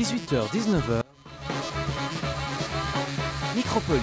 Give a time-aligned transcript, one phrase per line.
[0.00, 1.02] 18h-19h,
[3.54, 4.00] Micropolis.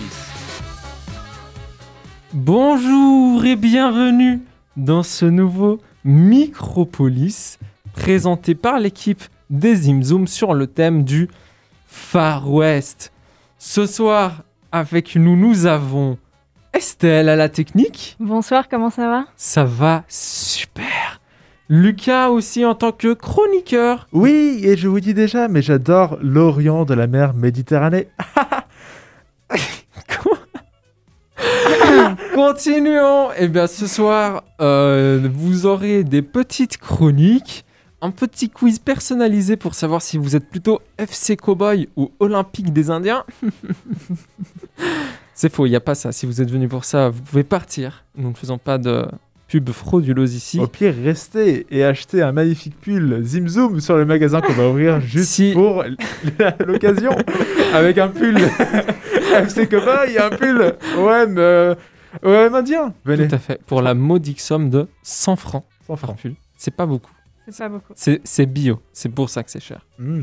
[2.33, 4.41] Bonjour et bienvenue
[4.75, 7.57] dans ce nouveau Micropolis
[7.93, 11.29] présenté par l'équipe des Imzoom sur le thème du
[11.87, 13.11] Far West.
[13.57, 16.19] Ce soir, avec nous, nous avons
[16.73, 18.17] Estelle à la technique.
[18.19, 19.25] Bonsoir, comment ça va?
[19.35, 20.85] Ça va super.
[21.69, 24.07] Lucas aussi en tant que chroniqueur.
[24.13, 28.07] Oui, et je vous dis déjà, mais j'adore l'Orient de la mer Méditerranée.
[32.35, 33.31] Continuons.
[33.33, 37.65] Et bien ce soir, euh, vous aurez des petites chroniques,
[38.01, 42.89] un petit quiz personnalisé pour savoir si vous êtes plutôt FC Cowboy ou Olympique des
[42.89, 43.23] Indiens.
[45.33, 46.11] C'est faux, il n'y a pas ça.
[46.11, 48.03] Si vous êtes venu pour ça, vous pouvez partir.
[48.15, 49.07] Nous ne faisons pas de
[49.47, 50.59] pub frauduleuse ici.
[50.59, 54.67] Au pire, restez et achetez un magnifique pull Zim Zoom sur le magasin qu'on va
[54.69, 55.83] ouvrir juste Si- pour
[56.67, 57.11] l'occasion.
[57.73, 58.37] Avec un pull
[59.37, 61.75] FC Cowboy et un pull OM, euh,
[62.23, 62.93] OM indien.
[63.05, 63.27] Venez.
[63.27, 63.61] Tout à fait.
[63.65, 66.17] Pour la modique somme de 100 francs 100 par francs.
[66.21, 66.35] pull.
[66.57, 67.11] C'est pas beaucoup.
[67.49, 67.93] C'est pas beaucoup.
[67.95, 68.81] C'est bio.
[68.91, 69.85] C'est pour ça que c'est cher.
[69.99, 70.21] Mm.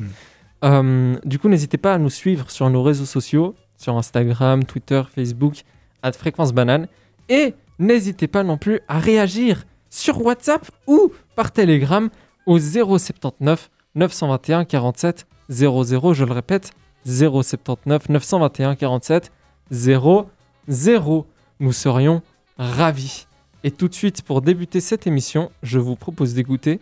[0.64, 5.02] Euh, du coup, n'hésitez pas à nous suivre sur nos réseaux sociaux, sur Instagram, Twitter,
[5.14, 5.62] Facebook,
[6.02, 6.86] à Fréquence Banane.
[7.28, 12.10] Et n'hésitez pas non plus à réagir sur WhatsApp ou par Telegram
[12.46, 16.14] au 079 921 47 00.
[16.14, 16.72] Je le répète,
[17.06, 19.32] 079 921 47
[19.70, 21.26] 00.
[21.60, 22.22] Nous serions
[22.58, 23.26] ravis.
[23.62, 26.80] Et tout de suite, pour débuter cette émission, je vous propose d'écouter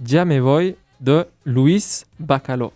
[0.00, 2.72] Diame Voy de Luis Bacalov.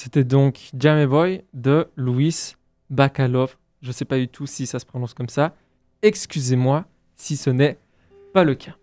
[0.00, 2.54] C'était donc Jammy Boy de Luis
[2.88, 3.56] Bacalov.
[3.80, 5.54] Je ne sais pas du tout si ça se prononce comme ça.
[6.02, 7.78] Excusez-moi si ce n'est
[8.32, 8.76] pas le cas.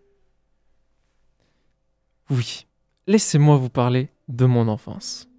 [2.29, 2.65] Oui,
[3.07, 5.29] laissez-moi vous parler de mon enfance.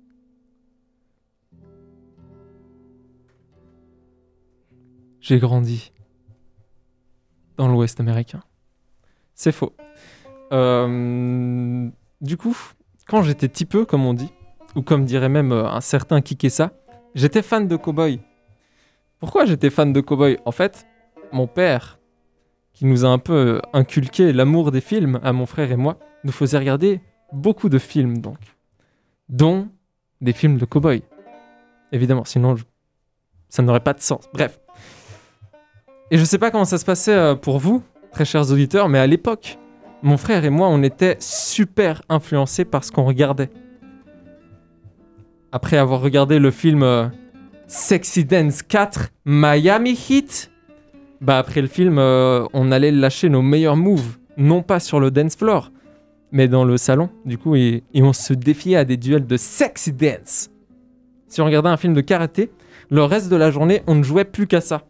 [5.21, 5.93] J'ai grandi
[7.57, 8.43] dans l'Ouest américain.
[9.35, 9.75] C'est faux.
[10.53, 11.91] Euh,
[12.21, 12.57] du coup,
[13.09, 14.31] quand j'étais petit peu, comme on dit,
[14.77, 16.73] ou comme dirait même euh, un certain Kikessa,
[17.15, 18.21] j'étais fan de cowboy.
[19.19, 20.39] Pourquoi j'étais fan de cowboy?
[20.45, 20.87] En fait,
[21.33, 21.99] mon père,
[22.73, 26.33] qui nous a un peu inculqué l'amour des films à mon frère et moi, nous
[26.33, 27.01] faisait regarder
[27.33, 28.39] beaucoup de films donc,
[29.29, 29.69] dont
[30.21, 31.03] des films de cowboy.
[31.93, 32.57] Évidemment, sinon
[33.49, 34.25] ça n'aurait pas de sens.
[34.35, 34.59] Bref.
[36.11, 37.83] Et je sais pas comment ça se passait euh, pour vous,
[38.13, 39.59] très chers auditeurs, mais à l'époque,
[40.03, 43.51] mon frère et moi, on était super influencés par ce qu'on regardait.
[45.53, 47.09] Après avoir regardé le film euh,
[47.69, 50.53] Sexy Dance 4 Miami Heat,
[51.21, 55.11] bah après le film, euh, on allait lâcher nos meilleurs moves, non pas sur le
[55.11, 55.73] dance floor,
[56.31, 59.37] mais dans le salon, du coup, et, et on se défiait à des duels de
[59.37, 60.49] sexy dance.
[61.27, 62.53] Si on regardait un film de karaté,
[62.89, 64.83] le reste de la journée, on ne jouait plus qu'à ça.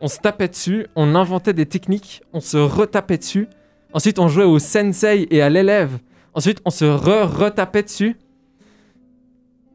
[0.00, 3.48] On se tapait dessus, on inventait des techniques, on se retapait dessus.
[3.92, 5.98] Ensuite, on jouait au sensei et à l'élève.
[6.32, 8.16] Ensuite, on se re-retapait dessus.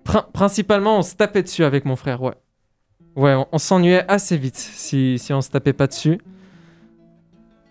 [0.09, 2.33] Prin- principalement, on se tapait dessus avec mon frère, ouais.
[3.15, 6.17] Ouais, on, s'ennuyait assez vite si, on se tapait pas dessus.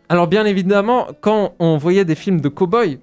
[0.09, 3.00] Alors, bien évidemment, quand on voyait des films de cow-boy,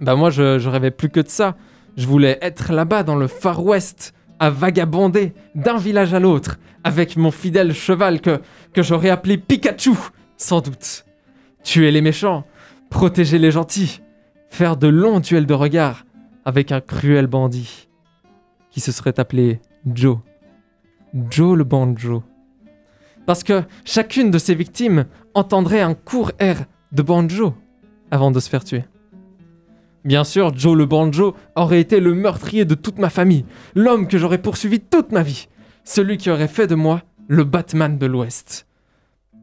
[0.00, 1.56] bah moi, je, rêvais plus que de ça.
[1.98, 7.18] Je voulais être là-bas dans le Far West, à vagabonder d'un village à l'autre, avec
[7.18, 8.40] mon fidèle cheval que,
[8.72, 9.92] que j'aurais appelé Pikachu,
[10.38, 11.04] sans doute.
[11.64, 12.46] Tuer les méchants,
[12.88, 14.00] protéger les gentils,
[14.48, 16.06] faire de longs duels de regard
[16.46, 17.90] avec un cruel bandit
[18.72, 20.18] qui se serait appelé Joe.
[21.30, 22.24] Joe le banjo.
[23.26, 27.54] Parce que chacune de ses victimes entendrait un court air de banjo
[28.10, 28.84] avant de se faire tuer.
[30.04, 33.44] Bien sûr, Joe le banjo aurait été le meurtrier de toute ma famille,
[33.76, 35.48] l'homme que j'aurais poursuivi toute ma vie,
[35.84, 38.66] celui qui aurait fait de moi le Batman de l'Ouest.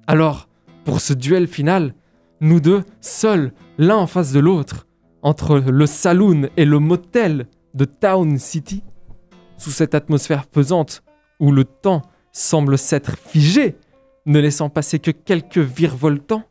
[0.06, 0.50] Alors,
[0.84, 1.94] pour ce duel final,
[2.41, 4.85] nous deux, seuls, l'un en face de l'autre,
[5.22, 8.84] entre le saloon et le motel de Town City,
[9.59, 11.03] sous cette atmosphère pesante
[11.40, 12.02] où le temps
[12.32, 13.76] semble s'être figé,
[14.26, 16.44] ne laissant passer que quelques virevoltants.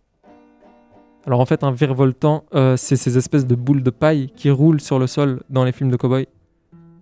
[1.26, 4.80] Alors en fait, un virevoltant, euh, c'est ces espèces de boules de paille qui roulent
[4.80, 6.26] sur le sol dans les films de cowboy.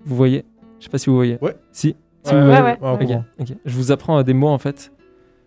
[0.04, 0.44] Vous voyez?
[0.78, 1.38] Je sais pas si vous voyez.
[1.40, 1.56] Ouais.
[1.72, 1.94] Si.
[2.24, 3.14] Si Ouais, vous ouais, voyez.
[3.16, 3.22] ouais.
[3.64, 4.92] Je vous apprends euh, des mots en fait.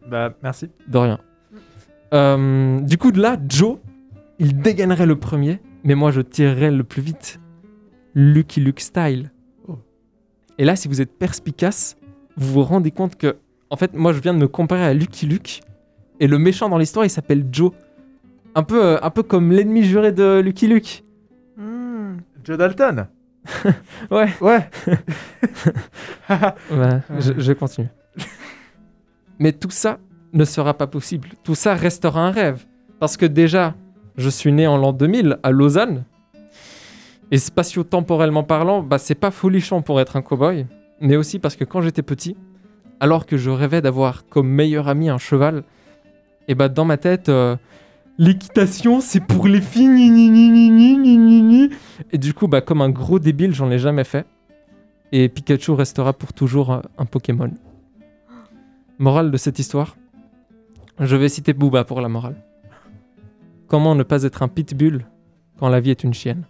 [0.07, 0.69] Bah, merci.
[0.88, 1.19] De rien.
[2.13, 3.77] Euh, du coup, de là, Joe,
[4.39, 7.39] il dégainerait le premier, mais moi, je tirerais le plus vite.
[8.15, 9.31] Lucky Luke style.
[10.59, 11.95] Et là, si vous êtes perspicace,
[12.35, 13.38] vous vous rendez compte que,
[13.69, 15.61] en fait, moi, je viens de me comparer à Lucky Luke,
[16.19, 17.71] et le méchant dans l'histoire, il s'appelle Joe.
[18.56, 21.06] Un peu, euh, un peu comme l'ennemi juré de Lucky Luke.
[21.56, 23.07] Hmm, Joe Dalton
[24.11, 24.27] Ouais.
[24.41, 24.69] Ouais.
[26.29, 27.88] Ouais, je, je continue.
[29.39, 29.97] Mais tout ça
[30.33, 31.29] ne sera pas possible.
[31.44, 32.65] Tout ça restera un rêve.
[33.00, 33.75] Parce que déjà,
[34.17, 36.03] je suis né en l'an 2000 à Lausanne.
[37.31, 40.65] Et spatio-temporellement parlant, bah, c'est pas folichon pour être un cow-boy.
[40.99, 42.35] Mais aussi parce que quand j'étais petit,
[42.99, 45.63] alors que je rêvais d'avoir comme meilleur ami un cheval,
[46.47, 47.55] et bah dans ma tête, euh,
[48.17, 49.87] l'équitation c'est pour les filles.
[49.87, 51.69] gni, gni, gni, gni, gni, gni, gni.
[52.11, 54.25] Et du coup, bah, comme un gros débile, j'en ai jamais fait.
[55.11, 57.51] Et Pikachu restera pour toujours un, un Pokémon.
[58.97, 59.95] Morale de cette histoire
[60.99, 62.35] Je vais citer Booba pour la morale.
[63.67, 65.05] Comment ne pas être un pitbull
[65.57, 66.43] quand la vie est une chienne?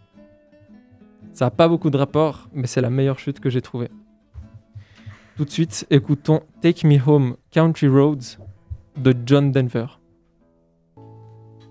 [1.40, 3.88] Ça n'a pas beaucoup de rapport, mais c'est la meilleure chute que j'ai trouvée.
[5.38, 8.44] Tout de suite, écoutons Take Me Home Country Roads
[8.98, 9.86] de John Denver.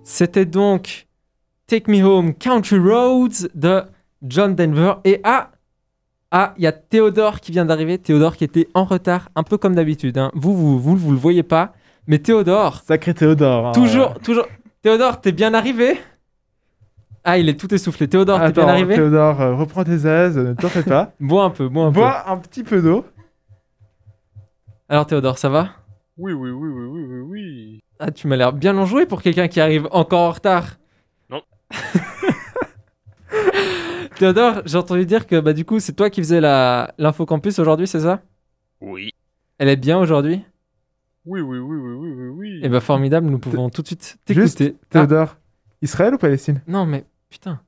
[0.04, 1.06] C'était donc
[1.66, 3.82] Take Me Home Country Roads de
[4.22, 4.94] John Denver.
[5.04, 5.50] Et ah,
[6.30, 7.98] ah, il y a Théodore qui vient d'arriver.
[7.98, 10.16] Théodore qui était en retard, un peu comme d'habitude.
[10.16, 10.30] hein.
[10.32, 11.74] Vous, vous, vous, vous le voyez pas,
[12.06, 13.66] mais Théodore, Sacré Théodore.
[13.66, 13.72] hein.
[13.72, 14.46] toujours, toujours.
[14.80, 15.98] Théodore, t'es bien arrivé?
[17.24, 18.08] Ah, il est tout essoufflé.
[18.08, 21.12] Théodore, t'es bien arrivé Théodore, euh, reprends tes aises, ne t'en fais pas.
[21.20, 22.00] Bois un peu, bois un peu.
[22.00, 23.04] Bois un petit peu d'eau.
[24.88, 25.70] Alors Théodore, ça va?
[26.16, 27.80] Oui, oui, oui, oui, oui, oui, oui.
[27.98, 30.78] Ah, tu m'as l'air bien enjoué pour quelqu'un qui arrive encore en retard.
[31.30, 31.42] Non.
[34.18, 37.58] Théodore, j'ai entendu dire que bah du coup, c'est toi qui faisais la l'info campus
[37.58, 38.20] aujourd'hui, c'est ça?
[38.80, 39.10] Oui.
[39.58, 40.42] Elle est bien aujourd'hui?
[41.24, 42.60] Oui, oui, oui, oui, oui, oui, oui.
[42.62, 44.76] Eh ben formidable, nous pouvons tout de suite t'écouter.
[44.80, 45.36] Ah, Théodore,
[45.82, 46.62] Israël ou Palestine?
[46.66, 47.60] Non mais putain.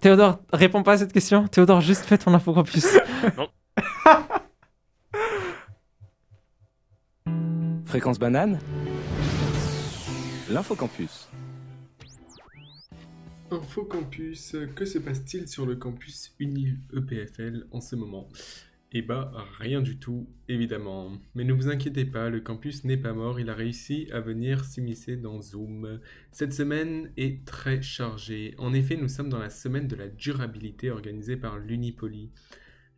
[0.00, 1.48] Théodore, réponds pas à cette question.
[1.48, 2.86] Théodore, juste fais ton info campus.
[7.86, 8.58] Fréquence banane
[10.50, 11.28] L'infocampus.
[13.50, 18.28] Info campus, que se passe-t-il sur le campus Unil EPFL en ce moment?
[18.92, 21.12] Eh bah, rien du tout, évidemment.
[21.34, 24.64] Mais ne vous inquiétez pas, le campus n'est pas mort, il a réussi à venir
[24.64, 26.00] s'immiscer dans Zoom.
[26.32, 28.54] Cette semaine est très chargée.
[28.56, 32.30] En effet, nous sommes dans la semaine de la durabilité organisée par l'Unipoly.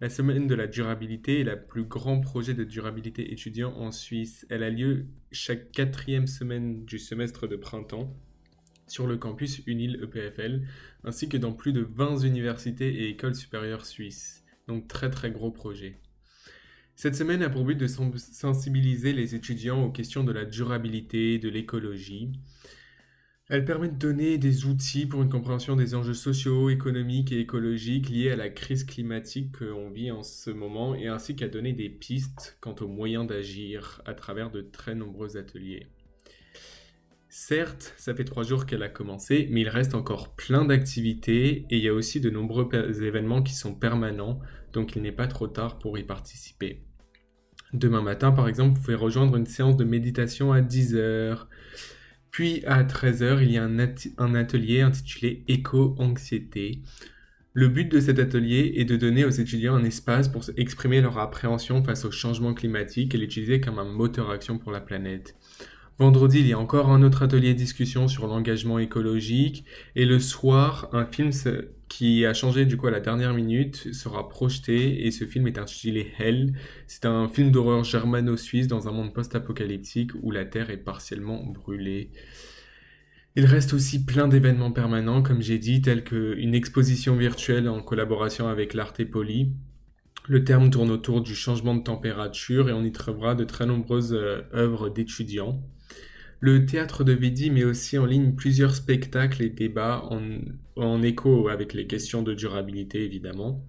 [0.01, 4.47] La semaine de la durabilité est la plus grand projet de durabilité étudiant en Suisse.
[4.49, 8.17] Elle a lieu chaque quatrième semaine du semestre de printemps
[8.87, 10.63] sur le campus UNIL EPFL,
[11.03, 14.40] ainsi que dans plus de 20 universités et écoles supérieures suisses.
[14.71, 15.97] Donc très très gros projet.
[16.95, 21.41] Cette semaine a pour but de sen- sensibiliser les étudiants aux questions de la durabilité,
[21.41, 22.31] de l'écologie.
[23.49, 28.11] Elle permet de donner des outils pour une compréhension des enjeux sociaux, économiques et écologiques
[28.11, 31.91] liés à la crise climatique qu'on vit en ce moment et ainsi qu'à donner des
[31.91, 35.89] pistes quant aux moyens d'agir à travers de très nombreux ateliers.
[37.33, 41.77] Certes, ça fait trois jours qu'elle a commencé, mais il reste encore plein d'activités et
[41.77, 42.69] il y a aussi de nombreux
[43.03, 44.41] événements qui sont permanents,
[44.73, 46.83] donc il n'est pas trop tard pour y participer.
[47.73, 51.47] Demain matin, par exemple, vous pouvez rejoindre une séance de méditation à 10h.
[52.31, 56.83] Puis à 13h, il y a un, atelier intitulé Éco-anxiété.
[57.53, 61.19] Le but de cet atelier est de donner aux étudiants un espace pour exprimer leur
[61.19, 65.37] appréhension face au changement climatique et l'utiliser comme un moteur action pour la planète.
[65.99, 69.65] Vendredi, il y a encore un autre atelier discussion sur l'engagement écologique.
[69.97, 71.31] Et le soir, un film
[71.91, 75.07] qui a changé du coup à la dernière minute sera projeté.
[75.07, 76.55] Et ce film est intitulé Hell.
[76.87, 82.13] C'est un film d'horreur germano-suisse dans un monde post-apocalyptique où la Terre est partiellement brûlée.
[83.35, 88.49] Il reste aussi plein d'événements permanents, comme j'ai dit, tels qu'une exposition virtuelle en collaboration
[88.49, 89.53] avec l'Arte Poli.
[90.29, 94.13] Le terme tourne autour du changement de température et on y trouvera de très nombreuses
[94.13, 95.61] euh, œuvres d'étudiants.
[96.41, 100.21] Le théâtre de Vidi met aussi en ligne plusieurs spectacles et débats en,
[100.77, 103.63] en écho avec les questions de durabilité évidemment.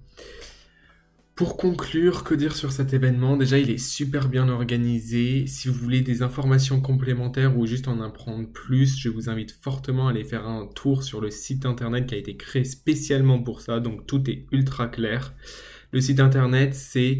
[1.36, 3.36] Pour conclure, que dire sur cet événement?
[3.36, 5.48] Déjà, il est super bien organisé.
[5.48, 10.08] Si vous voulez des informations complémentaires ou juste en apprendre plus, je vous invite fortement
[10.08, 13.62] à aller faire un tour sur le site internet qui a été créé spécialement pour
[13.62, 15.34] ça, donc tout est ultra clair.
[15.92, 17.18] Le site internet c'est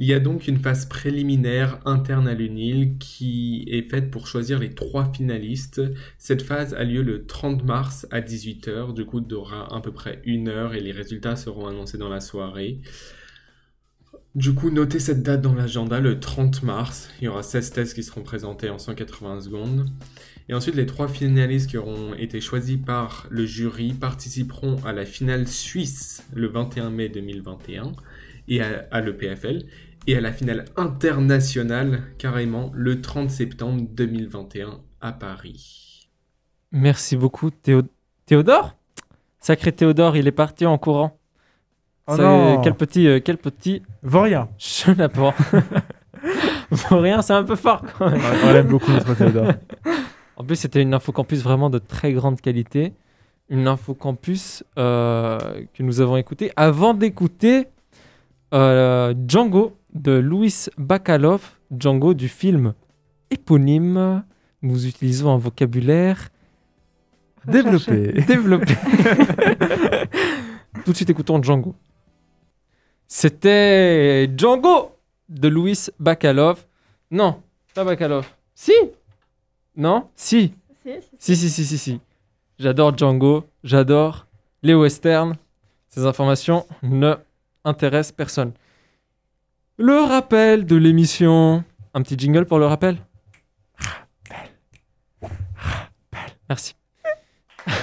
[0.00, 4.58] Il y a donc une phase préliminaire interne à l'UNIL qui est faite pour choisir
[4.58, 5.82] les trois finalistes.
[6.16, 10.22] Cette phase a lieu le 30 mars à 18h, du coup, aura à peu près
[10.24, 12.80] une heure et les résultats seront annoncés dans la soirée.
[14.34, 17.10] Du coup, notez cette date dans l'agenda, le 30 mars.
[17.20, 19.86] Il y aura 16 tests qui seront présentés en 180 secondes.
[20.48, 25.04] Et ensuite, les trois finalistes qui auront été choisis par le jury participeront à la
[25.04, 27.92] finale suisse le 21 mai 2021
[28.48, 29.66] et à, à l'EPFL
[30.06, 36.08] et à la finale internationale carrément le 30 septembre 2021 à Paris.
[36.72, 37.82] Merci beaucoup, Théo-
[38.26, 38.76] Théodore
[39.40, 41.18] Sacré Théodore, il est parti en courant.
[42.06, 42.60] Oh Ça, non.
[42.60, 44.48] Quel petit, euh, quel petit Voria.
[44.58, 45.32] chenapan.
[46.88, 48.20] Pour rien, c'est un peu fort quand même.
[48.44, 49.52] On l'aime beaucoup, notre Théodore.
[50.36, 52.94] En plus, c'était une infocampus vraiment de très grande qualité.
[53.50, 55.38] Une infocampus euh,
[55.74, 57.66] que nous avons écoutée avant d'écouter
[58.54, 61.56] euh, Django de Louis Bacalov.
[61.70, 62.74] Django du film
[63.30, 64.24] éponyme.
[64.62, 66.30] Nous utilisons un vocabulaire
[67.46, 68.12] Développé.
[68.26, 68.74] développé.
[70.84, 71.74] Tout de suite, écoutons Django.
[73.06, 74.96] C'était Django
[75.28, 76.66] de Louis Bacalov.
[77.10, 77.42] Non,
[77.74, 78.26] pas Bacalov.
[78.54, 78.72] Si
[79.76, 80.52] Non Si
[80.84, 82.00] Si, si, si, si, si, si, si.
[82.58, 84.26] J'adore Django, j'adore
[84.62, 85.36] les westerns.
[85.88, 87.14] Ces informations ne
[87.64, 88.52] intéressent personne.
[89.82, 91.64] Le rappel de l'émission.
[91.94, 92.98] Un petit jingle pour le rappel
[96.50, 96.74] Merci.
[97.66, 97.74] Ouais,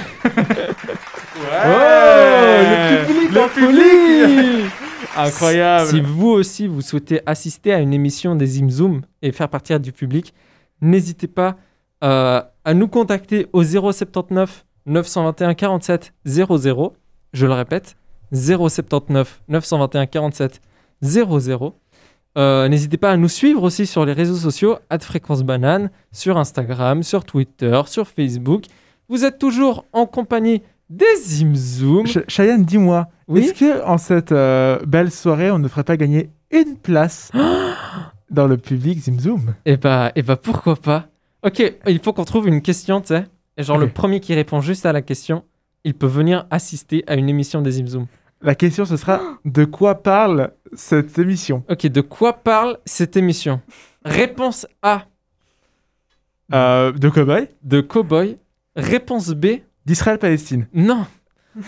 [2.92, 4.72] le public le en public.
[5.16, 5.90] Incroyable.
[5.90, 9.80] Si vous aussi vous souhaitez assister à une émission des Zim Zoom et faire partie
[9.80, 10.36] du public,
[10.82, 11.56] n'hésitez pas
[12.04, 16.94] euh, à nous contacter au 079 921 47 00.
[17.34, 17.98] Je le répète,
[18.34, 20.62] 079 921 47
[21.02, 21.74] 00.
[22.38, 27.02] Euh, N'hésitez pas à nous suivre aussi sur les réseaux sociaux, Fréquence Banane, sur Instagram,
[27.04, 28.66] sur Twitter, sur Facebook.
[29.10, 32.06] Vous êtes toujours en compagnie des Zim Zoom.
[32.06, 35.98] Ch- Cheyenne, dis-moi, Oui est-ce que en cette euh, belle soirée, on ne ferait pas
[35.98, 37.32] gagner une place
[38.30, 41.08] dans le public Zim Zoom Et bah, et bah pourquoi pas?
[41.44, 43.26] Ok, il faut qu'on trouve une question, tu sais.
[43.58, 45.44] Et genre, le premier qui répond juste à la question,
[45.84, 48.06] il peut venir assister à une émission des Zim Zoom.
[48.42, 51.64] La question, ce sera de quoi parle cette émission?
[51.70, 53.62] Ok, de quoi parle cette émission?
[54.06, 55.06] Réponse A,
[56.54, 57.50] Euh, De cowboy?
[57.64, 58.38] De Cowboy.
[58.76, 60.68] Réponse B, D'Israël-Palestine?
[60.74, 61.06] non.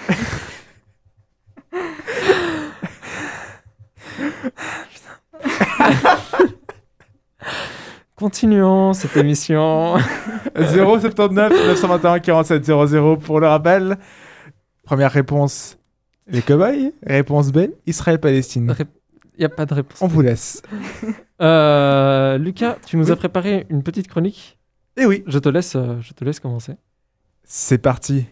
[8.15, 9.95] Continuons cette émission.
[10.55, 13.97] 079 921 47 00 pour le rappel.
[14.83, 15.77] Première réponse,
[16.29, 16.91] les cowboys.
[17.05, 18.73] Réponse B, Israël-Palestine.
[19.35, 20.01] Il n'y a pas de réponse.
[20.01, 20.61] On vous laisse.
[21.41, 24.59] Euh, Lucas, tu nous as préparé une petite chronique.
[24.97, 26.73] Et oui, Je te laisse, euh, je te laisse commencer.
[27.45, 28.25] c'est parti.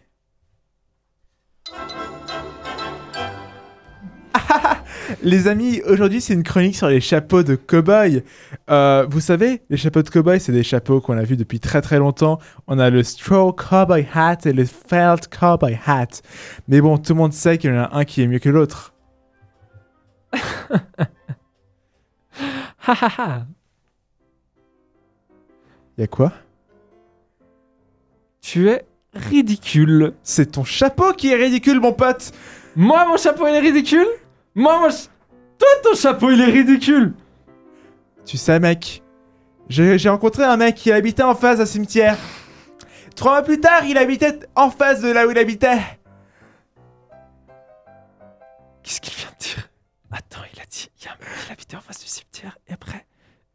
[4.34, 4.84] Ah,
[5.24, 8.24] Les amis, aujourd'hui c'est une chronique sur les chapeaux de cow-boy.
[8.70, 11.82] Euh, vous savez, les chapeaux de cow-boy, c'est des chapeaux qu'on a vus depuis très
[11.82, 12.40] très longtemps.
[12.68, 16.22] On a le straw cowboy hat et le felt cowboy hat.
[16.68, 18.50] Mais bon, tout le monde sait qu'il y en a un qui est mieux que
[18.50, 18.94] l'autre.
[22.88, 23.46] Ha ha ha.
[25.98, 26.32] Y a quoi?
[28.42, 30.14] Tu es ridicule.
[30.24, 32.32] C'est ton chapeau qui est ridicule, mon pote
[32.76, 34.08] Moi, mon chapeau, il est ridicule?
[34.58, 34.90] Moi,
[35.60, 37.14] Toi, ton chapeau, il est ridicule.
[38.26, 39.04] Tu sais, mec,
[39.70, 42.18] j'ai rencontré un mec qui habitait en face d'un cimetière.
[43.16, 45.78] Trois mois plus tard, il habitait en face de là où il habitait.
[48.82, 49.70] Qu'est-ce qu'il vient de dire?
[50.12, 51.14] Attends, il a dit, il un
[51.46, 53.06] il habitait en face du cimetière, et après,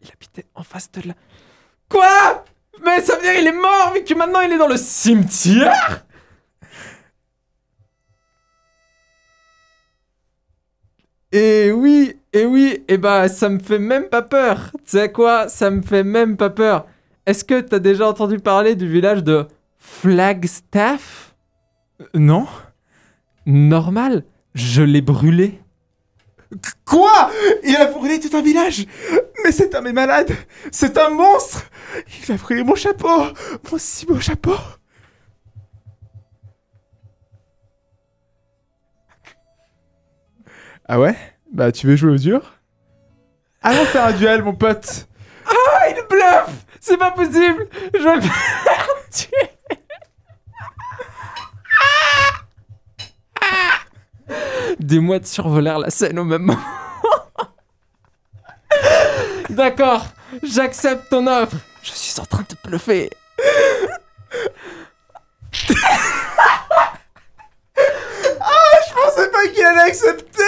[0.02, 1.14] il habitait en face de la...
[1.88, 2.44] Quoi?
[2.85, 6.04] Mais ça veut dire il est mort, vu que maintenant il est dans le cimetière?
[11.32, 14.70] Et oui, et oui, et bah ça me fait même pas peur.
[14.84, 16.86] Tu sais quoi Ça me fait même pas peur.
[17.24, 19.46] Est-ce que t'as déjà entendu parler du village de
[19.78, 21.34] Flagstaff?
[22.14, 22.46] Non.
[23.46, 24.24] Normal,
[24.54, 25.60] je l'ai brûlé.
[26.84, 27.30] Quoi?
[27.64, 28.86] Il a brûlé tout un village.
[29.42, 30.30] Mais cet homme est malade.
[30.70, 31.64] C'est un monstre.
[32.22, 33.08] Il a brûlé mon chapeau
[33.70, 34.54] Mon si beau chapeau
[40.88, 41.16] Ah ouais?
[41.52, 42.40] Bah tu veux jouer au dur?
[43.62, 45.06] Allons faire un duel mon pote
[45.46, 49.48] Ah, il bluffe C'est pas possible Je vais le faire tuer
[54.78, 56.58] Des mouettes survolèrent la scène au même moment.
[59.50, 60.06] D'accord,
[60.42, 61.56] j'accepte ton offre.
[61.82, 63.10] Je suis en train de bluffer.
[65.52, 65.74] Je
[68.94, 70.42] pensais pas qu'il allait accepter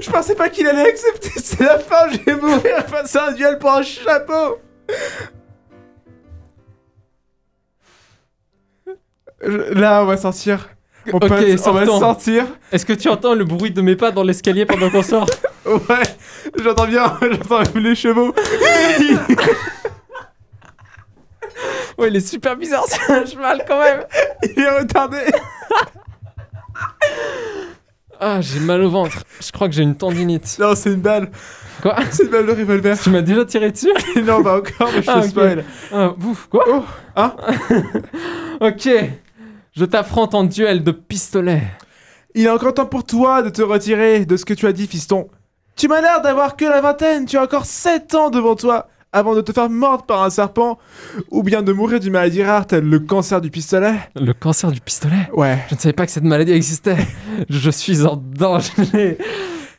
[0.00, 3.32] Je pensais pas qu'il allait accepter, c'est la fin, je vais mourir face à un
[3.32, 4.58] duel pour un chapeau
[9.42, 10.68] Je- Là, on va sortir.
[11.12, 11.32] Ok, pote,
[11.66, 12.46] on va sortir.
[12.72, 15.26] Est-ce que tu entends le bruit de mes pas dans l'escalier pendant qu'on sort
[15.66, 16.02] Ouais,
[16.62, 18.34] j'entends bien, j'entends même les chevaux.
[21.98, 24.04] Ouais, il est super bizarre, c'est un cheval quand même.
[24.42, 25.16] Il est retardé.
[28.20, 29.22] Ah, j'ai mal au ventre.
[29.40, 30.56] Je crois que j'ai une tendinite.
[30.58, 31.30] Non, c'est une balle.
[31.82, 32.98] Quoi C'est une balle de revolver.
[32.98, 33.92] Tu m'as déjà tiré dessus
[34.24, 35.24] non, pas encore, mais je te Ah, ok.
[35.26, 35.64] spoil.
[35.92, 36.82] Ah, ouf, quoi Oh,
[37.16, 37.34] hein
[38.60, 38.88] Ok.
[39.76, 41.62] Je t'affronte en duel de pistolet.
[42.34, 44.86] Il est encore temps pour toi de te retirer de ce que tu as dit,
[44.86, 45.28] fiston.
[45.76, 49.34] Tu m'as l'air d'avoir que la vingtaine, tu as encore 7 ans devant toi avant
[49.34, 50.78] de te faire mordre par un serpent
[51.30, 53.94] ou bien de mourir d'une maladie rare telle le cancer du pistolet.
[54.14, 55.58] Le cancer du pistolet Ouais.
[55.70, 56.98] Je ne savais pas que cette maladie existait.
[57.48, 59.16] Je suis en danger.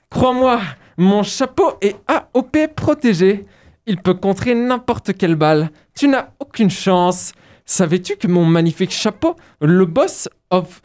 [0.09, 0.59] Crois-moi,
[0.97, 3.45] mon chapeau est AOP protégé.
[3.85, 5.69] Il peut contrer n'importe quelle balle.
[5.93, 7.31] Tu n'as aucune chance.
[7.63, 10.81] Savais-tu que mon magnifique chapeau, le boss of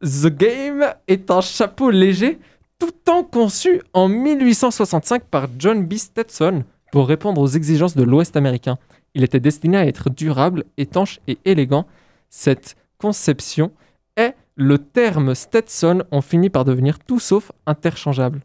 [0.00, 2.38] the game, est un chapeau léger,
[2.78, 5.94] tout temps conçu en 1865 par John B.
[5.94, 6.62] Stetson?
[6.96, 8.78] Pour répondre aux exigences de l'Ouest américain.
[9.14, 11.84] Il était destiné à être durable, étanche et élégant.
[12.30, 13.70] Cette conception
[14.16, 18.40] est le terme Stetson ont fini par devenir tout sauf interchangeable.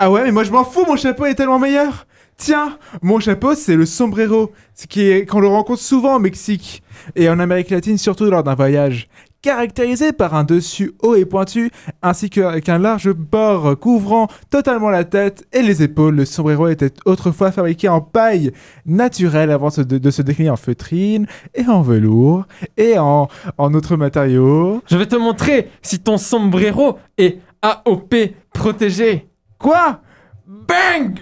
[0.00, 2.08] Ah ouais, mais moi je m'en fous, mon chapeau est tellement meilleur.
[2.36, 6.82] Tiens, mon chapeau c'est le sombrero, ce qui est qu'on le rencontre souvent au Mexique
[7.14, 9.08] et en Amérique latine surtout lors d'un voyage.
[9.42, 15.44] Caractérisé par un dessus haut et pointu, ainsi qu'un large bord couvrant totalement la tête
[15.52, 18.52] et les épaules, le sombrero était autrefois fabriqué en paille
[18.86, 22.44] naturelle avant de se décliner en feutrine et en velours
[22.76, 23.26] et en,
[23.58, 24.80] en autres matériaux.
[24.88, 28.14] Je vais te montrer si ton sombrero est AOP
[28.54, 29.28] protégé.
[29.58, 30.02] Quoi?
[30.46, 31.18] Bang!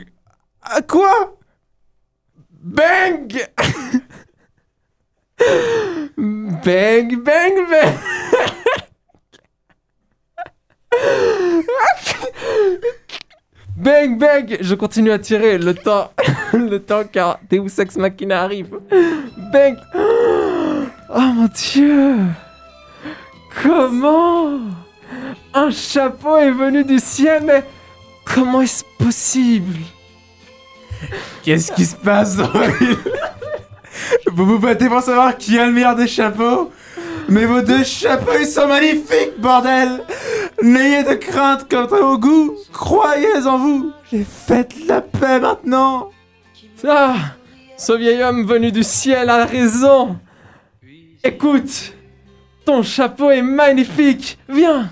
[0.62, 1.38] Ah, Quoi?
[2.62, 3.32] Bang
[6.16, 7.98] Bang, bang, bang.
[13.76, 14.58] Bang, bang.
[14.60, 15.58] Je continue à tirer.
[15.58, 16.12] Le temps,
[16.52, 18.78] le temps car Deus Ex Machina arrive.
[19.52, 19.76] Bang.
[19.94, 22.16] Oh mon dieu.
[23.62, 24.60] Comment
[25.54, 27.64] Un chapeau est venu du ciel, mais
[28.24, 29.74] comment est-ce possible?
[31.42, 32.52] Qu'est-ce qui se passe dans
[34.26, 36.70] Vous vous battez pour savoir qui a le meilleur des chapeaux
[37.28, 40.02] Mais vos deux chapeaux, ils sont magnifiques, bordel.
[40.62, 43.92] N'ayez de crainte quant à vos goûts Croyez en vous.
[44.10, 46.10] J'ai fait la paix maintenant.
[46.86, 47.14] Ah
[47.76, 50.18] Ce vieil homme venu du ciel a raison.
[51.22, 51.94] Écoute
[52.64, 54.38] Ton chapeau est magnifique.
[54.48, 54.90] Viens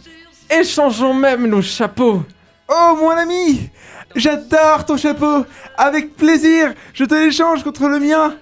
[0.50, 2.22] Échangeons même nos chapeaux.
[2.68, 3.68] Oh, mon ami
[4.14, 5.44] J'adore ton chapeau.
[5.76, 8.34] Avec plaisir Je te l'échange contre le mien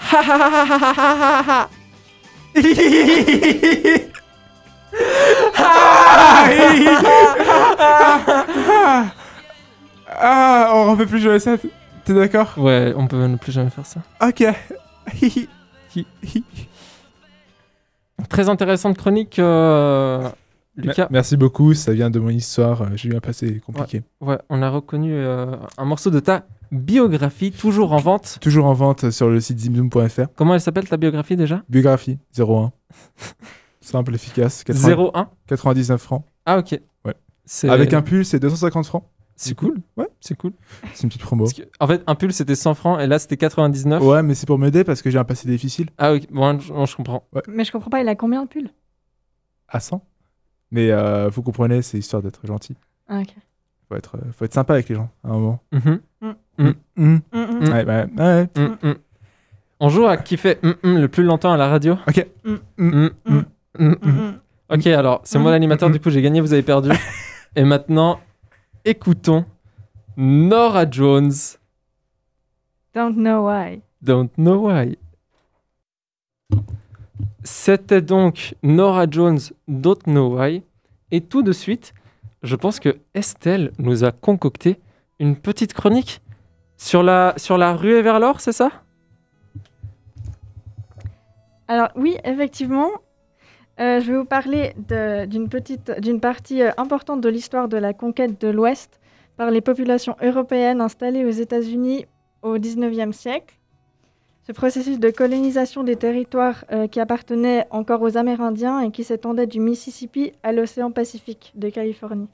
[0.00, 1.70] Ha ha ha ha ha ha ha ha
[10.22, 11.56] Ah, on refait plus jouer ça,
[12.04, 12.52] t'es d'accord?
[12.58, 14.02] Ouais, on peut ne plus jamais faire ça.
[14.20, 14.44] Ok.
[18.28, 20.28] Très intéressante chronique, euh,
[20.76, 21.08] Lucas.
[21.10, 24.02] Merci beaucoup, ça vient de mon histoire, euh, j'ai eu un passé compliqué.
[24.20, 28.38] Ouais, on a reconnu euh, un morceau de ta biographie, toujours en vente.
[28.40, 30.26] Toujours en vente sur le site zimzoom.fr.
[30.36, 31.62] Comment elle s'appelle ta biographie déjà?
[31.68, 32.72] Biographie 01.
[33.80, 34.64] Simple, efficace.
[34.64, 36.24] 80 01 99 francs.
[36.46, 36.80] Ah ok.
[37.04, 37.14] Ouais.
[37.68, 39.04] Avec un pull, c'est 250 francs.
[39.36, 39.80] C'est cool.
[39.96, 40.06] Ouais.
[40.20, 40.52] C'est cool.
[40.92, 41.46] C'est une petite promo.
[41.46, 44.02] Que, en fait, un pull c'était 100 francs et là c'était 99.
[44.02, 45.88] Ouais, mais c'est pour m'aider parce que j'ai un passé difficile.
[45.96, 47.26] Ah ok, bon, je, bon, je comprends.
[47.48, 48.68] Mais je comprends pas, il a combien le pull?
[49.66, 50.04] À 100.
[50.72, 52.76] Mais euh, vous comprenez, c'est histoire d'être gentil.
[53.08, 53.34] Ah, ok.
[53.90, 55.60] Faut être, euh, faut être sympa avec les gens à un moment.
[59.80, 61.96] On joue à qui fait mm, mm le plus longtemps à la radio.
[62.06, 62.24] Ok.
[62.78, 63.08] Mm.
[64.68, 66.90] Ok, alors c'est moi l'animateur, du coup j'ai gagné, vous avez perdu.
[67.56, 68.20] Et maintenant,
[68.84, 69.44] écoutons
[70.16, 71.32] Nora Jones,
[72.94, 73.82] Don't know why.
[74.02, 74.96] Don't Know Why.
[77.44, 80.62] C'était donc Nora Jones, Don't Know Why.
[81.10, 81.92] Et tout de suite,
[82.42, 84.78] je pense que Estelle nous a concocté
[85.18, 86.20] une petite chronique
[86.76, 88.70] sur la, sur la ruée vers l'or, c'est ça?
[91.68, 92.88] Alors oui, effectivement,
[93.78, 94.74] euh, je vais vous parler
[95.28, 98.98] d'une partie euh, importante de l'histoire de la conquête de l'Ouest
[99.36, 102.06] par les populations européennes installées aux États-Unis
[102.42, 103.59] au XIXe siècle.
[104.50, 109.46] Ce processus de colonisation des territoires euh, qui appartenaient encore aux Amérindiens et qui s'étendait
[109.46, 112.26] du Mississippi à l'océan Pacifique de Californie.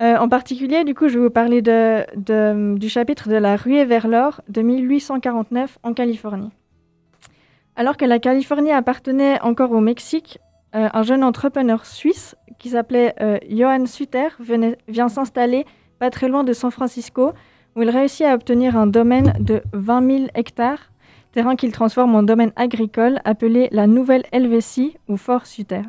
[0.00, 4.06] Euh, en particulier, du coup, je vais vous parler du chapitre de la ruée vers
[4.06, 6.52] l'or de 1849 en Californie.
[7.74, 10.38] Alors que la Californie appartenait encore au Mexique,
[10.76, 13.16] euh, un jeune entrepreneur suisse qui s'appelait
[13.50, 13.86] Johann
[14.38, 15.66] venait- vient s'installer
[15.98, 17.32] pas très loin de San Francisco,
[17.76, 20.90] où il réussit à obtenir un domaine de 20 000 hectares,
[21.32, 25.82] terrain qu'il transforme en domaine agricole appelé la Nouvelle Helvétie ou Fort Suter.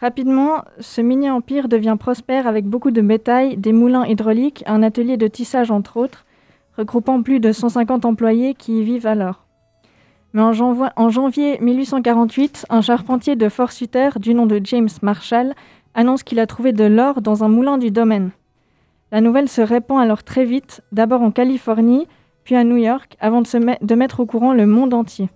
[0.00, 5.28] Rapidement, ce mini-empire devient prospère avec beaucoup de bétail, des moulins hydrauliques, un atelier de
[5.28, 6.26] tissage entre autres,
[6.76, 9.46] regroupant plus de 150 employés qui y vivent alors.
[10.32, 10.52] Mais en,
[10.96, 15.54] en janvier 1848, un charpentier de Fort Sutter du nom de James Marshall
[15.94, 18.32] annonce qu'il a trouvé de l'or dans un moulin du domaine.
[19.12, 22.06] La nouvelle se répand alors très vite, d'abord en Californie,
[22.44, 25.28] puis à New York, avant de, mettre au courant le monde entier.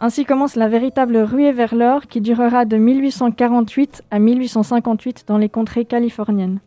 [0.00, 5.48] Ainsi commence la véritable ruée vers l'or qui durera de 1848 à 1858 dans les
[5.48, 6.60] contrées californiennes.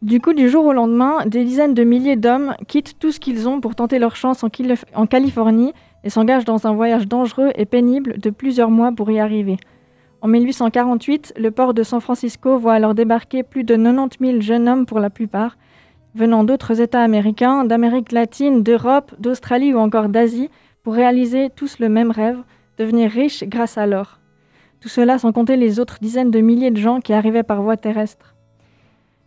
[0.00, 3.48] Du coup, du jour au lendemain, des dizaines de milliers d'hommes quittent tout ce qu'ils
[3.48, 5.72] ont pour tenter leur chance en Californie
[6.04, 9.56] et s'engagent dans un voyage dangereux et pénible de plusieurs mois pour y arriver.
[10.20, 14.68] En 1848, le port de San Francisco voit alors débarquer plus de 90 000 jeunes
[14.68, 15.56] hommes pour la plupart,
[16.16, 20.50] venant d'autres États américains, d'Amérique latine, d'Europe, d'Australie ou encore d'Asie,
[20.82, 22.38] pour réaliser tous le même rêve,
[22.78, 24.18] devenir riches grâce à l'or.
[24.80, 27.76] Tout cela sans compter les autres dizaines de milliers de gens qui arrivaient par voie
[27.76, 28.34] terrestre.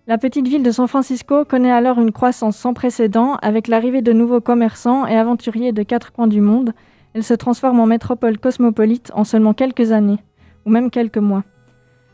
[0.08, 4.12] La petite ville de San Francisco connaît alors une croissance sans précédent avec l'arrivée de
[4.12, 6.74] nouveaux commerçants et aventuriers de quatre coins du monde.
[7.14, 10.20] Elle se transforme en métropole cosmopolite en seulement quelques années,
[10.66, 11.44] ou même quelques mois.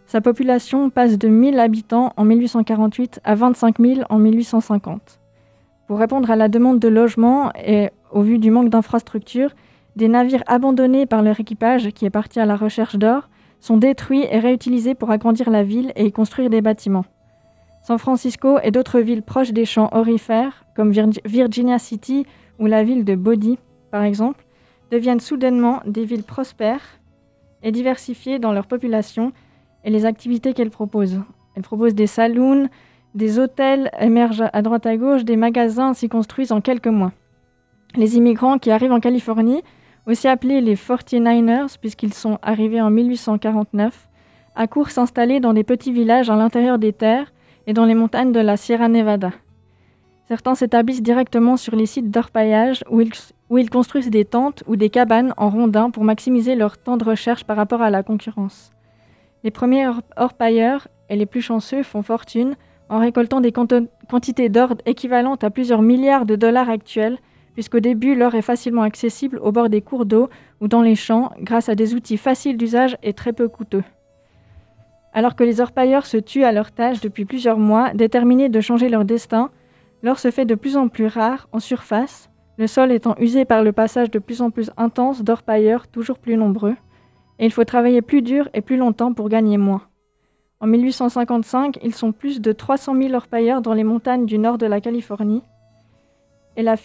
[0.05, 5.19] Sa population passe de 1000 habitants en 1848 à 25 000 en 1850.
[5.87, 9.51] Pour répondre à la demande de logement et au vu du manque d'infrastructures,
[9.95, 13.29] des navires abandonnés par leur équipage, qui est parti à la recherche d'or,
[13.59, 17.05] sont détruits et réutilisés pour agrandir la ville et y construire des bâtiments.
[17.83, 22.25] San Francisco et d'autres villes proches des champs orifères, comme Virgi- Virginia City
[22.59, 23.57] ou la ville de Bodie,
[23.91, 24.45] par exemple,
[24.91, 26.96] deviennent soudainement des villes prospères
[27.63, 29.31] et diversifiées dans leur population
[29.83, 31.21] et les activités qu'elles proposent.
[31.55, 32.69] Elles proposent des saloons,
[33.15, 37.13] des hôtels émergent à droite à gauche, des magasins s'y construisent en quelques mois.
[37.95, 39.63] Les immigrants qui arrivent en Californie,
[40.05, 44.07] aussi appelés les 49ers, puisqu'ils sont arrivés en 1849,
[44.55, 47.31] accourent s'installer dans des petits villages à l'intérieur des terres
[47.65, 49.31] et dans les montagnes de la Sierra Nevada.
[50.27, 52.99] Certains s'établissent directement sur les sites d'orpaillage où
[53.57, 57.45] ils, construisent des tentes ou des cabanes en rondins pour maximiser leur temps de recherche
[57.45, 58.71] par rapport à la concurrence.
[59.45, 62.55] Les premiers or- orpailleurs et les plus chanceux font fortune
[62.89, 67.19] en récoltant des quantités d'or équivalentes à plusieurs milliards de dollars actuels,
[67.53, 71.31] puisqu'au début l'or est facilement accessible au bord des cours d'eau ou dans les champs
[71.39, 73.83] grâce à des outils faciles d'usage et très peu coûteux.
[75.13, 78.89] Alors que les orpailleurs se tuent à leur tâche depuis plusieurs mois, déterminés de changer
[78.89, 79.51] leur destin,
[80.03, 83.63] l'or se fait de plus en plus rare en surface, le sol étant usé par
[83.63, 86.75] le passage de plus en plus intense d'orpailleurs toujours plus nombreux,
[87.39, 89.83] et il faut travailler plus dur et plus longtemps pour gagner moins.
[90.59, 94.65] En 1855, ils sont plus de 300 000 orpailleurs dans les montagnes du nord de
[94.65, 95.43] la Californie,
[96.55, 96.75] et la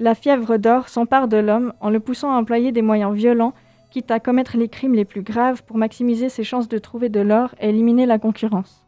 [0.00, 3.54] la fièvre d'or s'empare de l'homme en le poussant à employer des moyens violents,
[3.90, 7.20] quitte à commettre les crimes les plus graves pour maximiser ses chances de trouver de
[7.20, 8.84] l'or et éliminer la concurrence.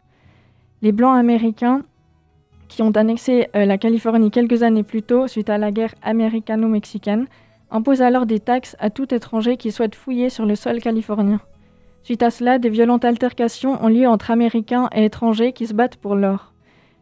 [0.80, 1.82] Les Blancs américains,
[2.72, 7.26] qui ont annexé euh, la Californie quelques années plus tôt suite à la guerre américano-mexicaine,
[7.70, 11.40] imposent alors des taxes à tout étranger qui souhaite fouiller sur le sol californien.
[12.02, 15.96] Suite à cela, des violentes altercations ont lieu entre Américains et étrangers qui se battent
[15.96, 16.52] pour l'or.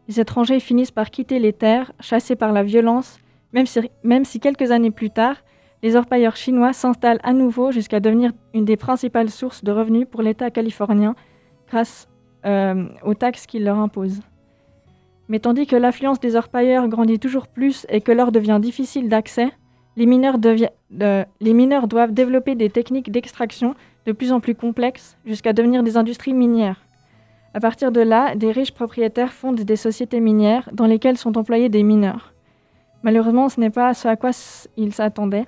[0.08, 3.18] Les étrangers finissent par quitter les terres, chassés par la violence,
[3.52, 5.36] même si, même si quelques années plus tard,
[5.82, 10.20] les orpailleurs chinois s'installent à nouveau jusqu'à devenir une des principales sources de revenus pour
[10.22, 11.14] l'État californien
[11.68, 12.08] grâce
[12.44, 14.20] euh, aux taxes qu'il leur impose.
[15.30, 19.48] Mais tandis que l'affluence des orpailleurs grandit toujours plus et que l'or devient difficile d'accès,
[19.96, 24.56] les mineurs, devi- de- les mineurs doivent développer des techniques d'extraction de plus en plus
[24.56, 26.80] complexes jusqu'à devenir des industries minières.
[27.54, 31.68] À partir de là, des riches propriétaires fondent des sociétés minières dans lesquelles sont employés
[31.68, 32.34] des mineurs.
[33.04, 34.30] Malheureusement, ce n'est pas ce à quoi
[34.76, 35.46] ils s'attendaient.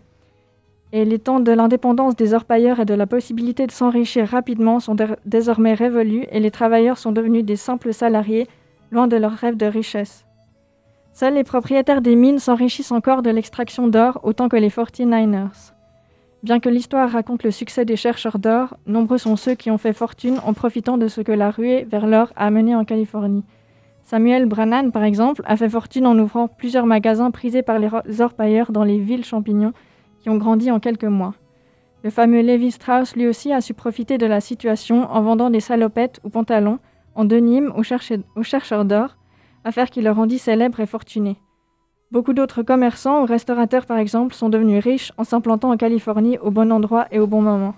[0.93, 4.95] Et les temps de l'indépendance des orpailleurs et de la possibilité de s'enrichir rapidement sont
[4.95, 8.47] dé- désormais révolus et les travailleurs sont devenus des simples salariés,
[8.93, 10.25] loin de leur rêve de richesse.
[11.13, 15.73] Seuls les propriétaires des mines s'enrichissent encore de l'extraction d'or autant que les 49ers.
[16.43, 19.93] Bien que l'histoire raconte le succès des chercheurs d'or, nombreux sont ceux qui ont fait
[19.93, 23.45] fortune en profitant de ce que la ruée vers l'or a amené en Californie.
[24.05, 28.73] Samuel Brannan, par exemple, a fait fortune en ouvrant plusieurs magasins prisés par les orpailleurs
[28.73, 29.73] dans les villes champignons
[30.21, 31.35] qui ont grandi en quelques mois.
[32.03, 35.61] Le fameux Levi Strauss, lui aussi, a su profiter de la situation en vendant des
[35.61, 36.81] salopettes ou pantalons
[37.15, 39.17] en de Nîmes au, cherche- au chercheur d'or,
[39.65, 41.37] affaire qui le rendit célèbre et fortuné.
[42.11, 46.51] Beaucoup d'autres commerçants ou restaurateurs, par exemple, sont devenus riches en s'implantant en Californie au
[46.51, 47.75] bon endroit et au bon moment.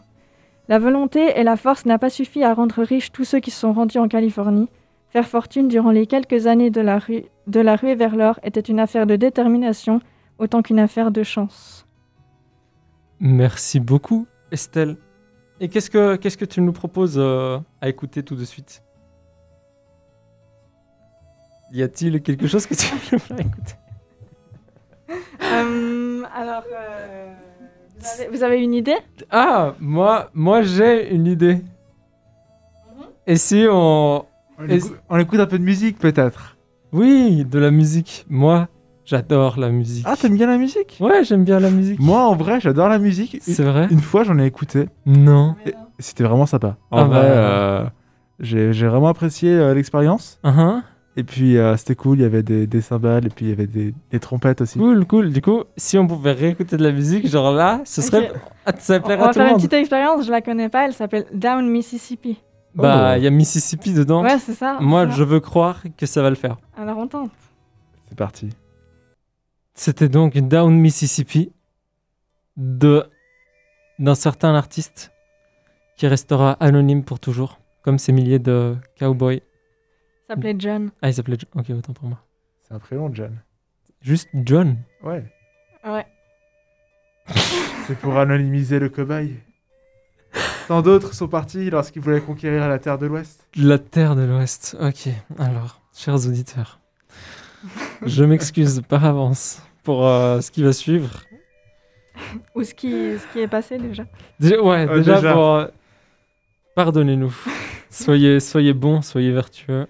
[0.68, 3.60] La volonté et la force n'a pas suffi à rendre riches tous ceux qui se
[3.60, 4.68] sont rendus en Californie.
[5.08, 9.06] Faire fortune durant les quelques années de la, rue, ruée vers l'or était une affaire
[9.06, 10.00] de détermination
[10.38, 11.86] autant qu'une affaire de chance.
[13.20, 14.96] Merci beaucoup, Estelle.
[15.60, 18.82] Et qu'est-ce que, qu'est-ce que tu nous proposes euh, à écouter tout de suite?
[21.72, 23.74] Y a-t-il quelque chose que tu veux nous faire écouter?
[25.42, 27.32] Euh, alors, euh,
[27.98, 28.96] vous, avez, vous avez une idée?
[29.30, 31.60] Ah, moi, moi j'ai une idée.
[33.26, 34.24] Et si on...
[34.58, 36.56] On, Et- écoute, on écoute un peu de musique peut-être.
[36.92, 38.24] Oui, de la musique.
[38.28, 38.68] Moi,
[39.04, 40.04] j'adore la musique.
[40.08, 40.96] Ah, t'aimes bien la musique?
[41.00, 41.98] Ouais, j'aime bien la musique.
[41.98, 43.34] Moi, en vrai, j'adore la musique.
[43.34, 43.88] Une, C'est vrai?
[43.90, 44.88] une fois, j'en ai écouté.
[45.06, 45.56] Non.
[45.66, 46.76] Et C'était vraiment sympa.
[46.92, 47.24] En Ah vrai, bah.
[47.26, 47.84] euh,
[48.40, 50.38] j'ai j'ai vraiment apprécié euh, l'expérience.
[50.44, 50.82] Uh-huh.
[51.16, 52.18] Et puis, euh, c'était cool.
[52.18, 54.78] Il y avait des, des cymbales et puis il y avait des, des trompettes aussi.
[54.78, 55.32] Cool, cool.
[55.32, 58.32] Du coup, si on pouvait réécouter de la musique, genre là, ce serait...
[58.66, 60.68] Ah, ça On plairait va à tout le faire une petite expérience, je la connais
[60.68, 62.40] pas, elle s'appelle Down Mississippi.
[62.74, 63.16] Bah, Oh.
[63.18, 64.24] il y a Mississippi dedans.
[64.24, 64.78] Ouais, c'est ça.
[64.80, 66.56] Moi, je veux croire que ça va le faire.
[66.76, 67.30] Alors on tente.
[68.08, 68.48] C'est parti.
[69.74, 71.52] C'était donc Down Mississippi
[72.56, 73.04] de
[74.00, 75.12] d'un certain artiste
[75.96, 79.40] qui restera anonyme pour toujours, comme ces milliers de cowboys.
[80.28, 80.90] Ça s'appelait John.
[81.02, 81.60] Ah, il s'appelait John.
[81.60, 82.18] Ok, autant pour moi.
[82.62, 83.38] C'est un prénom, John.
[84.00, 84.76] Juste John.
[85.02, 85.24] Ouais.
[85.84, 86.06] Ouais.
[87.86, 89.36] C'est pour anonymiser le cobaye.
[90.68, 93.46] Tant d'autres sont partis lorsqu'ils voulaient conquérir la terre de l'Ouest.
[93.56, 94.76] La Terre de l'Ouest.
[94.80, 95.08] Ok,
[95.38, 96.80] alors, chers auditeurs,
[98.06, 101.22] je m'excuse par avance pour euh, ce qui va suivre.
[102.54, 104.04] Ou ce qui, ce qui est passé déjà.
[104.40, 105.32] Déjà, ouais, Euh, déjà, déjà.
[105.34, 105.44] pour...
[105.54, 105.66] euh,
[106.74, 107.34] Pardonnez-nous.
[107.90, 109.86] soyez, soyez bons, soyez vertueux.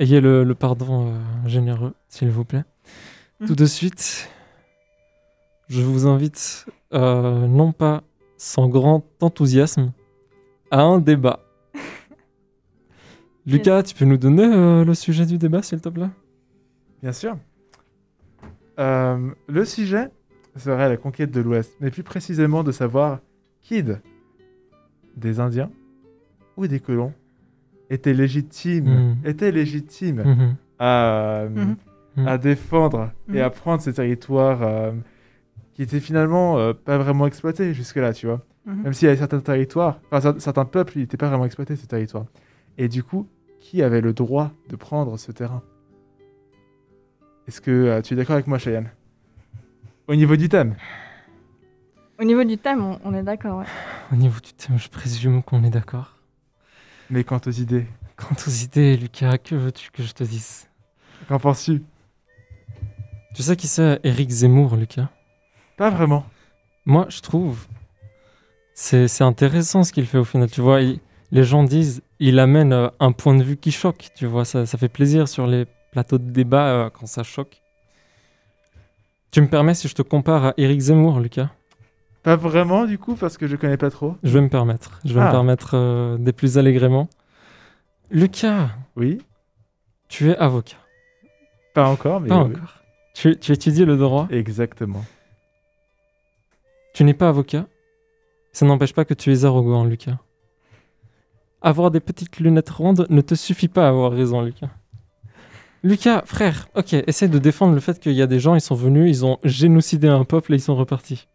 [0.00, 2.64] Ayez le, le pardon euh, généreux, s'il vous plaît.
[3.38, 3.46] Mhm.
[3.48, 4.28] Tout de suite,
[5.68, 8.02] je vous invite, euh, non pas
[8.38, 9.92] sans grand enthousiasme,
[10.70, 11.40] à un débat.
[13.46, 16.08] Lucas, tu peux nous donner euh, le sujet du débat, s'il te plaît?
[17.02, 17.36] Bien sûr.
[18.78, 20.08] Euh, le sujet
[20.56, 23.20] serait la conquête de l'Ouest, mais plus précisément de savoir
[23.60, 23.98] qui de-
[25.16, 25.70] des Indiens
[26.56, 27.12] ou des colons
[27.90, 29.16] était légitime, Mhm.
[29.24, 30.56] était légitime Mhm.
[30.78, 31.04] à,
[31.42, 31.48] euh.
[32.16, 32.26] Mhm.
[32.26, 34.92] à défendre et à prendre ces territoires euh,
[35.74, 38.40] qui étaient finalement euh, pas vraiment exploités jusque-là, tu vois.
[38.66, 41.86] Même s'il y avait certains territoires, enfin certains peuples, ils n'étaient pas vraiment exploités ces
[41.88, 42.26] territoires.
[42.78, 43.26] Et du coup,
[43.58, 45.62] qui avait le droit de prendre ce terrain?
[47.48, 48.90] Est-ce que euh, tu es d'accord avec moi, Cheyenne?
[50.06, 50.76] Au niveau du thème?
[52.20, 53.58] Au niveau du thème, on, on est d'accord.
[53.60, 53.64] Ouais.
[54.12, 56.16] Au niveau du thème, je présume qu'on est d'accord.
[57.10, 60.68] Mais quant aux idées, Quant aux idées, Lucas, que veux-tu que je te dise?
[61.28, 61.82] Qu'en penses-tu?
[63.34, 65.08] Tu sais qui c'est Eric Zemmour, Lucas?
[65.76, 66.26] Pas vraiment.
[66.84, 67.66] Moi, je trouve,
[68.74, 70.50] c'est c'est intéressant ce qu'il fait au final.
[70.50, 71.00] Tu vois, il-
[71.32, 74.08] les gens disent, il amène euh, un point de vue qui choque.
[74.14, 77.62] Tu vois, ça, ça fait plaisir sur les plateaux de débat euh, quand ça choque.
[79.30, 81.50] Tu me permets si je te compare à Eric Zemmour, Lucas?
[82.22, 84.16] Pas vraiment, du coup, parce que je connais pas trop.
[84.22, 85.00] Je vais me permettre.
[85.04, 85.26] Je vais Ah.
[85.26, 87.08] me permettre euh, des plus allègrement.
[88.10, 89.22] Lucas, Oui,
[90.08, 90.76] tu es avocat.
[91.74, 92.54] pas encore, mais Pas oui.
[92.56, 92.82] encore.
[93.14, 94.26] Tu, tu étudies le droit.
[94.30, 95.04] Exactement.
[96.94, 97.66] Tu n'es pas avocat.
[98.52, 100.18] Ça n'empêche pas que tu es arrogant, Lucas.
[101.62, 104.70] Avoir des petites lunettes rondes ne te suffit pas à avoir raison, Lucas.
[105.82, 108.74] Lucas, frère, ok, essaie de défendre le fait qu'il y a des gens, ils sont
[108.74, 111.26] venus, ils ont génocidé un peuple et ils sont repartis.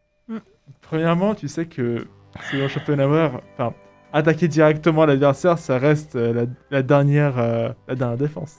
[0.90, 2.06] Premièrement, tu sais que
[2.52, 3.74] selon Schopenhauer, enfin,
[4.14, 8.58] attaquer directement l'adversaire, ça reste euh, la, la dernière, euh, la dernière défense.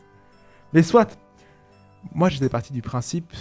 [0.73, 1.17] Mais soit,
[2.15, 3.33] moi j'étais parti du principe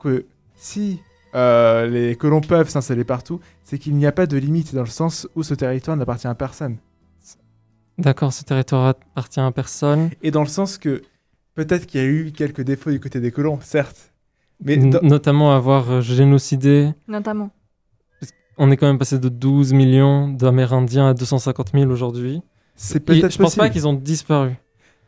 [0.00, 1.00] que si
[1.34, 4.86] euh, les colons peuvent s'installer partout, c'est qu'il n'y a pas de limite dans le
[4.88, 6.76] sens où ce territoire n'appartient à personne.
[7.98, 10.10] D'accord, ce territoire appartient à personne.
[10.22, 11.02] Et dans le sens que
[11.54, 14.12] peut-être qu'il y a eu quelques défauts du côté des colons, certes.
[14.60, 16.90] Mais N- dans- Notamment avoir génocidé.
[17.06, 17.50] Notamment.
[18.56, 22.40] On est quand même passé de 12 millions d'Amérindiens à 250 000 aujourd'hui.
[22.76, 24.54] c'est peut-être Je pense pas qu'ils ont disparu.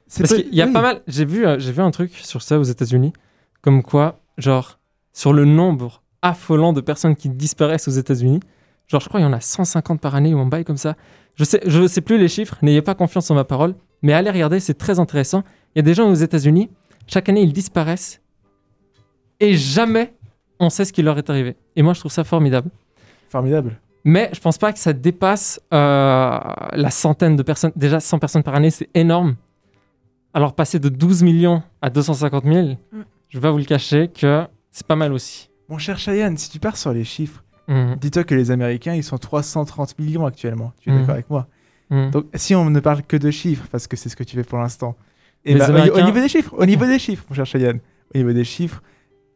[0.09, 0.73] C'est Parce qu'il y a oui.
[0.73, 1.03] pas mal.
[1.09, 3.13] J'ai vu, euh, j'ai vu un truc sur ça aux États-Unis,
[3.61, 4.79] comme quoi, genre,
[5.13, 8.41] sur le nombre affolant de personnes qui disparaissent aux États-Unis,
[8.87, 10.97] genre, je crois qu'il y en a 150 par année ou un bail comme ça.
[11.35, 14.31] Je sais, je sais plus les chiffres, n'ayez pas confiance en ma parole, mais allez
[14.31, 15.43] regarder, c'est très intéressant.
[15.75, 16.71] Il y a des gens aux États-Unis,
[17.07, 18.21] chaque année ils disparaissent,
[19.41, 20.15] et jamais
[20.59, 21.57] on sait ce qui leur est arrivé.
[21.75, 22.71] Et moi, je trouve ça formidable.
[23.29, 23.79] Formidable.
[24.05, 26.39] Mais je pense pas que ça dépasse euh,
[26.73, 27.73] la centaine de personnes.
[27.77, 29.35] Déjà, 100 personnes par année, c'est énorme.
[30.33, 32.77] Alors, passer de 12 millions à 250 000, Mm.
[33.29, 35.51] je vais pas vous le cacher que c'est pas mal aussi.
[35.69, 37.97] Mon cher Cheyenne, si tu pars sur les chiffres, Mhm.
[38.01, 40.73] dis-toi que les Américains, ils sont 330 millions actuellement.
[40.81, 40.99] Tu es Mhm.
[41.01, 41.49] d'accord avec moi?
[41.91, 42.11] Mhm.
[42.11, 44.45] Donc, si on ne parle que de chiffres, parce que c'est ce que tu fais
[44.45, 44.95] pour l'instant,
[45.45, 47.81] et Les bah, au- niveau des chiffres, au niveau des chiffres, mon cher Cheyenne,
[48.15, 48.83] au niveau des chiffres,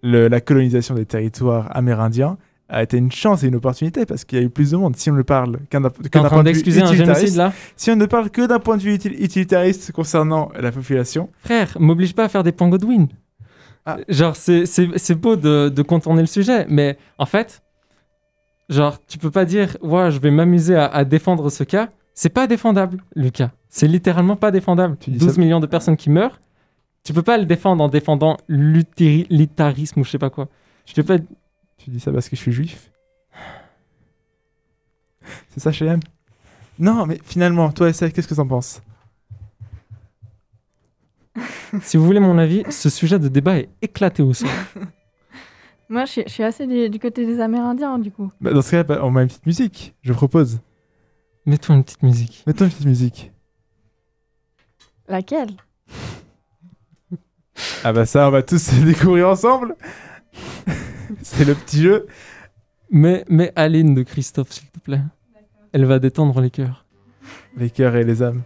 [0.03, 2.37] le- la colonisation des territoires amérindiens
[2.71, 4.97] a été une chance et une opportunité parce qu'il y a eu plus de monde.
[4.97, 7.53] Si on ne parle qu'un que d'un point de vue utilitariste, là?
[7.77, 11.77] si on ne parle que d'un point de vue util- utilitariste concernant la population, Frère,
[11.81, 13.09] m'oblige pas à faire des points Godwin.
[13.87, 13.97] Ah.
[14.09, 17.63] Genre, c'est- beau de, de contourner le sujet, mais en fait,
[18.69, 21.89] genre, tu peux pas dire, ouais, je vais m'amuser à, à défendre ce cas.
[22.15, 23.51] C'est pas défendable, Lucas.
[23.69, 24.97] C'est littéralement pas défendable.
[25.01, 26.39] Tu dis 12 ça- millions de personnes qui meurent.
[27.03, 30.49] Tu peux pas le défendre en défendant l'utilitarisme ou je sais pas quoi.
[30.87, 31.17] Je peux pas.
[31.85, 32.91] Tu dis ça parce que je suis juif?
[35.51, 36.01] C'est ça, Cheyenne
[36.79, 38.83] Non, mais finalement, toi, SF, qu'est-ce que t'en penses?
[41.83, 44.49] Si vous voulez mon avis, ce sujet de débat est éclaté au sol.
[45.89, 48.31] Moi, je suis, je suis assez du, du côté des Amérindiens, du coup.
[48.41, 50.61] Bah, Dans ce cas, bah, on met une petite musique, je propose.
[51.47, 52.45] Mets-toi une petite musique.
[52.47, 53.33] Mettons une petite musique.
[55.09, 55.51] Laquelle?
[57.83, 59.75] Ah bah ça, on va tous se découvrir ensemble.
[61.23, 62.07] C'est le petit jeu.
[62.91, 65.03] Mais, mais Aline de Christophe, s'il te plaît.
[65.73, 66.85] Elle va détendre les cœurs.
[67.57, 68.43] Les cœurs et les âmes.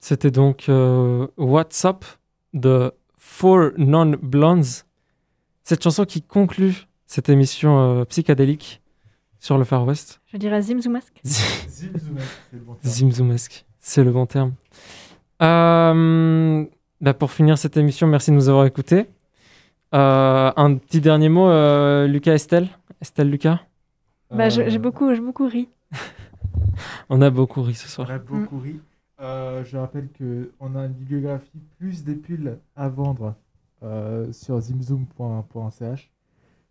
[0.00, 2.04] C'était donc euh, What's Up
[2.54, 4.64] de Four Non Blondes.
[5.62, 8.80] Cette chanson qui conclut cette émission euh, psychédélique
[9.38, 10.20] sur le Far West.
[10.32, 11.20] Je dirais Zimzoumasque.
[12.84, 14.54] Zimzoumesque, c'est le bon terme.
[15.42, 16.64] Euh,
[17.00, 19.06] bah, pour finir cette émission, merci de nous avoir écoutés.
[19.94, 22.68] Euh, un petit dernier mot, euh, Lucas Estelle?
[23.00, 23.60] Estelle Lucas?
[24.30, 25.68] Bah, Euh, j'ai beaucoup, j'ai beaucoup ri.
[27.08, 28.10] On a beaucoup ri ce On soir.
[28.10, 28.80] a beaucoup ri.
[29.20, 33.34] Euh, je rappelle qu'on a une bibliographie plus des pulls à vendre
[33.82, 36.10] euh, sur zimzoom.ch.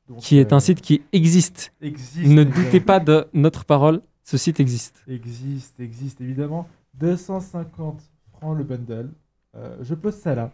[0.08, 1.74] Donc, Qui est euh, un site qui existe.
[1.82, 5.04] Existe, Ne doutez pas de notre parole, ce site existe.
[5.08, 6.68] Existe, existe évidemment.
[6.96, 8.02] 250
[8.32, 9.10] francs le bundle.
[9.56, 10.52] Euh, je pose ça là.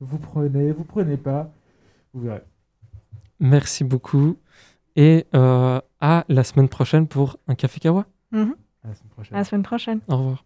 [0.00, 1.50] Vous prenez, vous prenez pas.
[2.14, 2.42] Vous verrez.
[3.40, 4.38] Merci beaucoup.
[4.96, 8.06] Et euh, à la semaine prochaine pour un café kawa.
[8.32, 8.56] Mhm.
[8.84, 9.34] À la semaine prochaine.
[9.34, 10.00] À la semaine prochaine.
[10.08, 10.44] Au revoir.